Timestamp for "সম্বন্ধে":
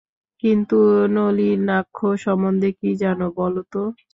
2.23-2.69